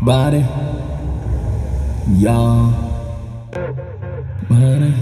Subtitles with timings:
[0.00, 0.44] body,
[2.12, 2.70] y'all.
[4.48, 4.94] Body,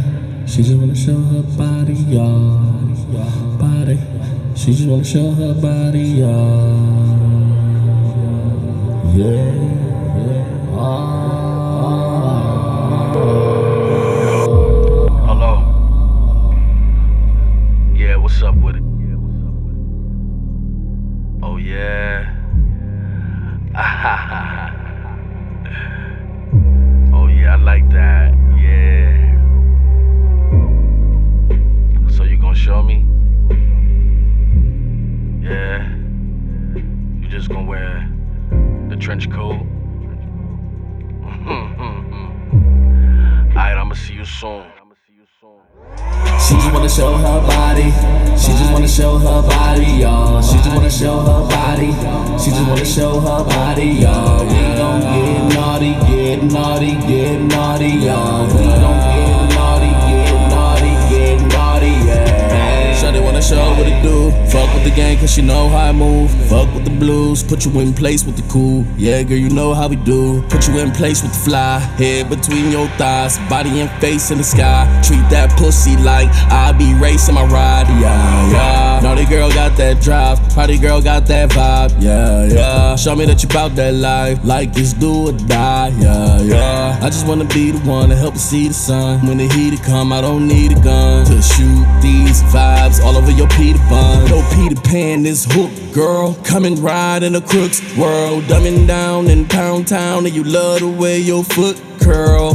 [0.47, 3.57] she just wanna show her body, y'all.
[3.59, 3.99] Body,
[4.55, 6.97] she just wanna show her body, y'all.
[9.15, 9.66] Yeah,
[37.57, 38.09] gonna wear
[38.91, 39.61] the trench coat?
[43.51, 44.65] Alright, I'ma see you soon.
[46.39, 47.91] She just wanna show her body.
[48.37, 50.43] She just wanna show her body, y'all.
[50.43, 51.93] She just wanna show her body.
[52.39, 54.45] She just wanna show her body, y'all.
[54.45, 58.56] We gon' get naughty, get naughty, get naughty, y'all.
[65.37, 66.31] She know how I move.
[66.49, 68.87] Fuck with the blues, put you in place with the cool.
[68.97, 70.41] Yeah, girl, you know how we do.
[70.49, 71.79] Put you in place with the fly.
[72.01, 74.87] Head between your thighs, body and face in the sky.
[75.05, 77.87] Treat that pussy like I be racing my ride.
[78.01, 79.01] Yeah, yeah.
[79.03, 80.39] Naughty girl got that drive.
[80.55, 82.01] Party girl got that vibe.
[82.01, 82.97] Yeah, yeah.
[82.97, 84.39] Show me that you bout that life.
[84.43, 85.93] Like it's do or die.
[86.01, 86.99] Yeah, yeah.
[87.03, 89.27] I just wanna be the one to help you see the sun.
[89.27, 93.31] When the heat come, I don't need a gun to shoot these vibes all over
[93.31, 94.31] your Peter Bun.
[94.31, 96.35] No Peter Pan, this hook girl.
[96.45, 98.45] Come and ride in a crook's world.
[98.45, 102.55] Dumbing down in Pound Town, and you love the way your foot curl.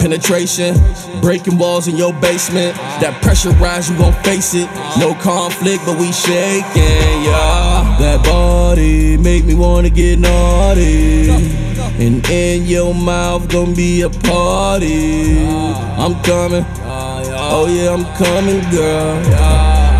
[0.00, 0.74] Penetration,
[1.20, 2.74] breaking walls in your basement.
[3.02, 4.66] That pressure rise, you gon' face it.
[4.98, 7.96] No conflict, but we shaking, yeah.
[8.00, 11.28] That body make me wanna get naughty.
[11.28, 15.46] And in your mouth gon' be a party.
[15.46, 16.64] I'm coming.
[16.82, 19.16] Oh yeah, I'm coming, girl.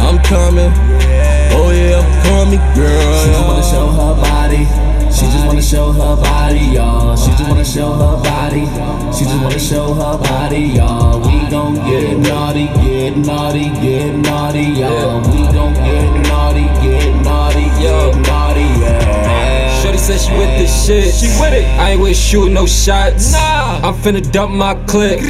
[0.00, 0.90] I'm coming.
[1.53, 3.15] Oh yeah, I'm coming, girl.
[3.22, 4.65] She just wanna show her body.
[5.12, 7.16] She just wanna show her body, y'all.
[7.16, 8.65] She just wanna show her body.
[9.16, 11.19] She just wanna show her body, y'all.
[11.21, 15.21] We gon' get naughty, get naughty, get naughty, y'all.
[15.31, 19.82] We gon' get naughty, get naughty, get naughty, yeah.
[19.82, 21.15] Shorty said she with this shit.
[21.15, 21.65] She with it.
[21.78, 23.32] I ain't with shooting no shots.
[23.32, 23.88] Nah.
[23.88, 25.21] I'm finna dump my clip.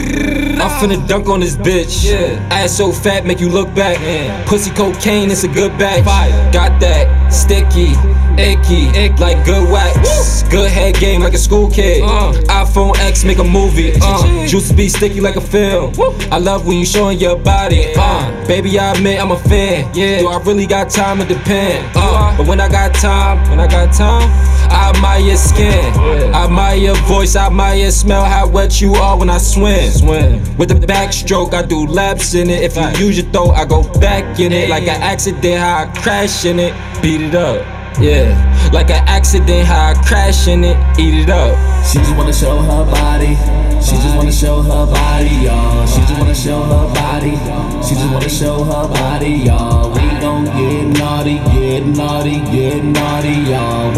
[0.60, 2.04] I'm finna dunk on this bitch.
[2.04, 2.48] Yeah.
[2.50, 3.98] Ass so fat, make you look back.
[4.46, 6.04] Pussy cocaine, it's a good batch.
[6.52, 7.92] Got that sticky,
[8.40, 10.42] icky, like good wax.
[10.50, 12.02] Good head game like a school kid.
[12.02, 13.92] iPhone X make a movie.
[14.00, 15.92] Uh, juice be sticky like a film.
[16.30, 17.92] I love when you showing your body.
[17.96, 19.90] Uh, baby, I admit I'm a fan.
[19.94, 20.20] Yeah.
[20.20, 21.20] Do I really got time?
[21.20, 21.96] It depend.
[22.36, 24.28] But when I got time, when I got time.
[24.70, 25.92] I admire your skin,
[26.32, 29.90] I admire your voice, I admire your smell, how wet you are when I swim.
[29.90, 30.56] Swim.
[30.56, 32.62] With the backstroke, I do laps in it.
[32.62, 34.70] If you use your throat, I go back in it.
[34.70, 36.72] Like an accident, how I crash in it.
[37.02, 37.66] Beat it up.
[38.00, 38.32] Yeah,
[38.72, 41.52] like an accident, how I crash in it, eat it up.
[41.84, 43.34] She just wanna show her body.
[43.82, 45.86] She just wanna show her body, y'all.
[45.86, 47.36] She just wanna show her body.
[47.86, 49.90] She just wanna show her body, y'all.
[49.90, 51.69] We gon' get naughty, get
[52.00, 53.89] naughty, get naughty, y'all.